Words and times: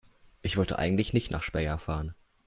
Ich 0.41 0.57
wollte 0.57 0.79
eigentlich 0.79 1.13
nicht 1.13 1.29
nach 1.29 1.43
Speyer 1.43 1.77
fahren 1.77 2.15